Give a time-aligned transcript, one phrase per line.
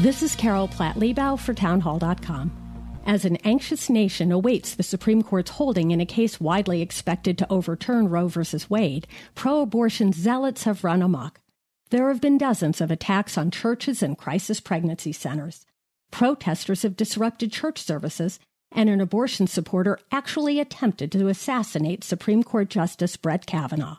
[0.00, 3.02] This is Carol Platt Liebau for Townhall.com.
[3.04, 7.52] As an anxious nation awaits the Supreme Court's holding in a case widely expected to
[7.52, 8.40] overturn Roe v.
[8.70, 11.42] Wade, pro abortion zealots have run amok.
[11.90, 15.66] There have been dozens of attacks on churches and crisis pregnancy centers.
[16.10, 18.40] Protesters have disrupted church services,
[18.72, 23.98] and an abortion supporter actually attempted to assassinate Supreme Court Justice Brett Kavanaugh.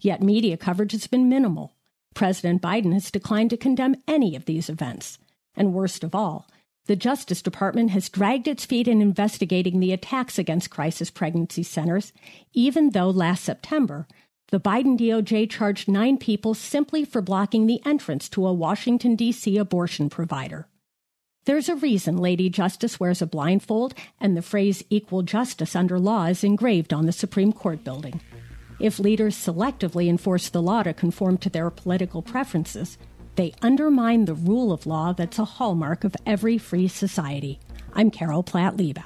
[0.00, 1.76] Yet media coverage has been minimal.
[2.14, 5.20] President Biden has declined to condemn any of these events.
[5.56, 6.46] And worst of all,
[6.86, 12.12] the Justice Department has dragged its feet in investigating the attacks against crisis pregnancy centers,
[12.52, 14.06] even though last September,
[14.50, 19.56] the Biden DOJ charged nine people simply for blocking the entrance to a Washington, D.C.
[19.56, 20.68] abortion provider.
[21.46, 26.26] There's a reason Lady Justice wears a blindfold and the phrase equal justice under law
[26.26, 28.20] is engraved on the Supreme Court building.
[28.78, 32.98] If leaders selectively enforce the law to conform to their political preferences,
[33.36, 37.60] they undermine the rule of law that's a hallmark of every free society.
[37.94, 39.04] I'm Carol Platt Liebau.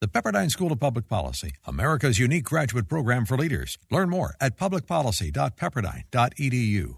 [0.00, 3.78] The Pepperdine School of Public Policy, America's unique graduate program for leaders.
[3.90, 6.97] Learn more at publicpolicy.pepperdine.edu.